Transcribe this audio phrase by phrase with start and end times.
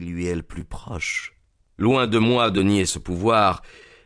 [0.00, 1.34] lui est le plus proche.
[1.78, 3.62] Loin de moi de nier ce pouvoir,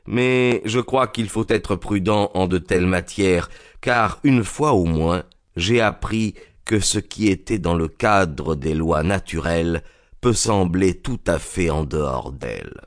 [0.07, 4.85] mais je crois qu'il faut être prudent en de telles matières, car une fois au
[4.85, 5.25] moins
[5.57, 9.83] j'ai appris que ce qui était dans le cadre des lois naturelles
[10.21, 12.81] peut sembler tout à fait en dehors d'elles.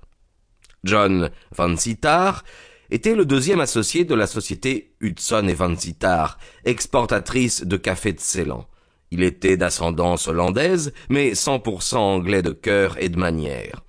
[0.84, 2.44] John Van Sittard
[2.90, 8.20] était le deuxième associé de la société Hudson et Van Sittard, exportatrice de café de
[8.20, 8.68] Ceylan.
[9.12, 13.84] Il était d'ascendance hollandaise, mais 100% anglais de cœur et de manière.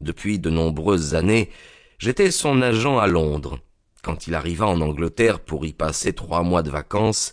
[0.00, 1.50] Depuis de nombreuses années,
[1.98, 3.58] j'étais son agent à Londres.
[4.02, 7.32] Quand il arriva en Angleterre pour y passer trois mois de vacances,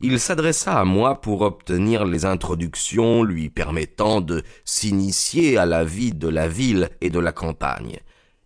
[0.00, 6.12] il s'adressa à moi pour obtenir les introductions lui permettant de s'initier à la vie
[6.12, 7.98] de la ville et de la campagne.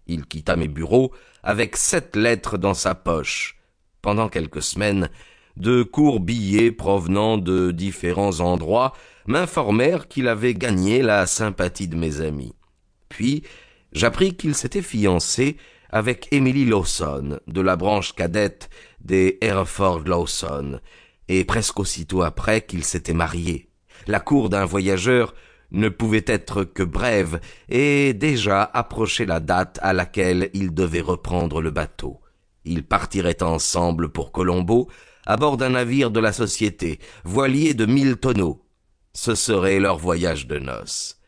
[0.07, 1.13] Il quitta mes bureaux
[1.43, 3.59] avec sept lettres dans sa poche.
[4.01, 5.11] Pendant quelques semaines,
[5.57, 8.93] de courts billets provenant de différents endroits
[9.27, 12.55] m'informèrent qu'il avait gagné la sympathie de mes amis.
[13.09, 13.43] Puis,
[13.93, 15.57] j'appris qu'il s'était fiancé
[15.91, 20.81] avec Emily Lawson, de la branche cadette des Hereford Lawson,
[21.29, 23.69] et presque aussitôt après qu'il s'était marié.
[24.07, 25.35] La cour d'un voyageur
[25.71, 31.61] ne pouvait être que brève, et déjà approchait la date à laquelle ils devaient reprendre
[31.61, 32.21] le bateau.
[32.65, 34.89] Ils partiraient ensemble pour Colombo,
[35.27, 38.65] à bord d'un navire de la société, voilier de mille tonneaux.
[39.15, 41.19] Ce serait leur voyage de noces.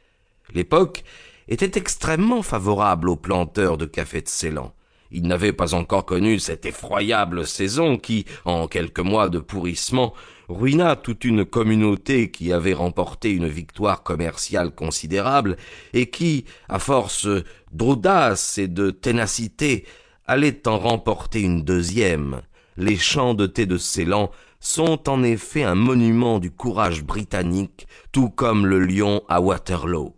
[0.52, 1.04] L'époque
[1.48, 4.72] était extrêmement favorable aux planteurs de café de Ceylan.
[5.10, 10.12] Ils n'avaient pas encore connu cette effroyable saison qui, en quelques mois de pourrissement,
[10.48, 15.56] ruina toute une communauté qui avait remporté une victoire commerciale considérable
[15.92, 17.28] et qui, à force
[17.72, 19.84] d'audace et de ténacité,
[20.26, 22.40] allait en remporter une deuxième.
[22.76, 24.30] Les champs de thé de Ceylan
[24.60, 30.16] sont en effet un monument du courage britannique, tout comme le lion à Waterloo.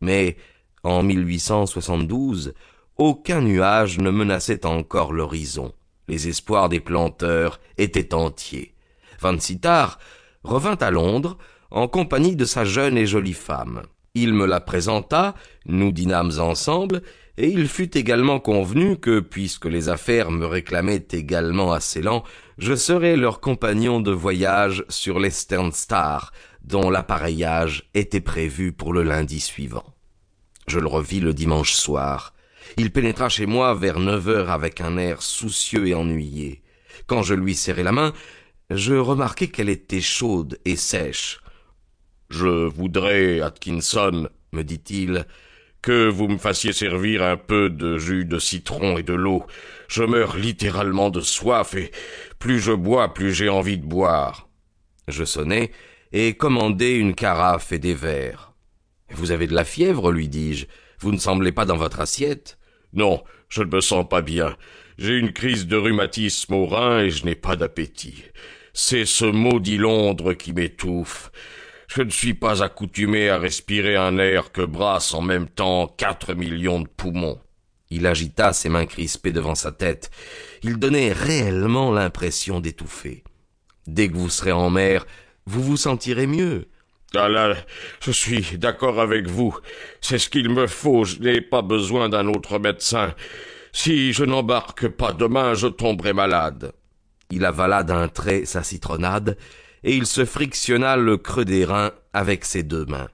[0.00, 0.36] Mais,
[0.82, 2.54] en 1872,
[2.96, 5.72] aucun nuage ne menaçait encore l'horizon.
[6.08, 8.74] Les espoirs des planteurs étaient entiers.
[9.20, 9.98] Van Sittard
[10.42, 11.38] revint à Londres
[11.70, 13.82] en compagnie de sa jeune et jolie femme.
[14.16, 15.34] Il me la présenta,
[15.66, 17.02] nous dînâmes ensemble,
[17.36, 22.22] et il fut également convenu que, puisque les affaires me réclamaient également à Ceylan,
[22.56, 26.32] je serais leur compagnon de voyage sur l'Eastern Star,
[26.62, 29.94] dont l'appareillage était prévu pour le lundi suivant.
[30.68, 32.34] Je le revis le dimanche soir.
[32.76, 36.62] Il pénétra chez moi vers neuf heures avec un air soucieux et ennuyé.
[37.08, 38.12] Quand je lui serrai la main,
[38.70, 41.40] je remarquai qu'elle était chaude et sèche.
[42.36, 45.24] Je voudrais, Atkinson, me dit-il,
[45.82, 49.44] que vous me fassiez servir un peu de jus de citron et de l'eau.
[49.86, 51.92] Je meurs littéralement de soif, et
[52.40, 54.48] plus je bois, plus j'ai envie de boire.
[55.06, 55.70] Je sonnai
[56.10, 58.52] et commandai une carafe et des verres.
[59.10, 60.66] Vous avez de la fièvre, lui dis-je.
[60.98, 62.58] Vous ne semblez pas dans votre assiette.
[62.94, 64.56] Non, je ne me sens pas bien.
[64.98, 68.24] J'ai une crise de rhumatisme au rein et je n'ai pas d'appétit.
[68.72, 71.30] C'est ce maudit Londres qui m'étouffe.
[71.94, 76.34] Je ne suis pas accoutumé à respirer un air que brassent en même temps quatre
[76.34, 77.38] millions de poumons.
[77.88, 80.10] Il agita ses mains crispées devant sa tête.
[80.64, 83.22] Il donnait réellement l'impression d'étouffer.
[83.86, 85.06] Dès que vous serez en mer,
[85.46, 86.66] vous vous sentirez mieux.
[87.14, 87.54] Ah là,
[88.00, 89.56] je suis d'accord avec vous.
[90.00, 91.04] C'est ce qu'il me faut.
[91.04, 93.14] Je n'ai pas besoin d'un autre médecin.
[93.72, 96.72] Si je n'embarque pas demain, je tomberai malade.
[97.30, 99.36] Il avala d'un trait sa citronnade,
[99.84, 103.08] et il se frictionna le creux des reins avec ses deux mains.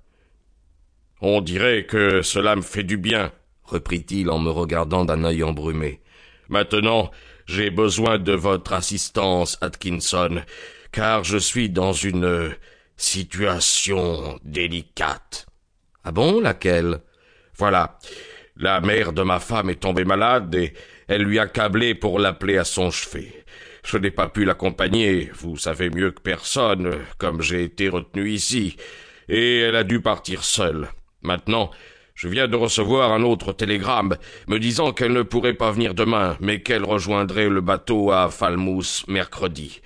[1.20, 3.32] On dirait que cela me fait du bien,
[3.64, 6.00] reprit-il en me regardant d'un œil embrumé.
[6.48, 7.10] Maintenant,
[7.46, 10.42] j'ai besoin de votre assistance, Atkinson,
[10.92, 12.54] car je suis dans une
[12.96, 15.46] situation délicate.
[16.04, 17.00] Ah bon, laquelle?
[17.56, 17.98] Voilà.
[18.56, 20.72] La mère de ma femme est tombée malade et
[21.08, 23.39] elle lui a câblé pour l'appeler à son chevet.
[23.84, 28.76] Je n'ai pas pu l'accompagner, vous savez mieux que personne, comme j'ai été retenu ici,
[29.28, 30.88] et elle a dû partir seule.
[31.22, 31.70] Maintenant,
[32.14, 34.16] je viens de recevoir un autre télégramme
[34.46, 39.04] me disant qu'elle ne pourrait pas venir demain, mais qu'elle rejoindrait le bateau à Falmouth
[39.08, 39.80] mercredi.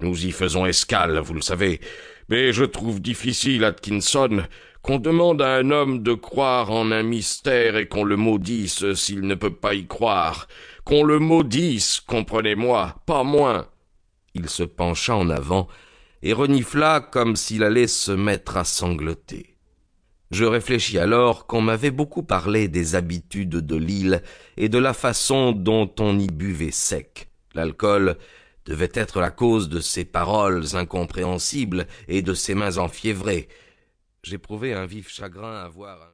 [0.00, 1.80] Nous y faisons escale, vous le savez,
[2.28, 4.42] mais je trouve difficile, Atkinson,
[4.86, 9.22] qu'on demande à un homme de croire en un mystère et qu'on le maudisse s'il
[9.22, 10.46] ne peut pas y croire.
[10.84, 13.66] Qu'on le maudisse, comprenez-moi, pas moins.
[14.34, 15.66] Il se pencha en avant
[16.22, 19.56] et renifla comme s'il allait se mettre à sangloter.
[20.30, 24.22] Je réfléchis alors qu'on m'avait beaucoup parlé des habitudes de l'île
[24.56, 27.28] et de la façon dont on y buvait sec.
[27.54, 28.16] L'alcool
[28.66, 33.48] devait être la cause de ces paroles incompréhensibles et de ces mains enfiévrées.
[34.26, 36.02] J'éprouvais un vif chagrin à voir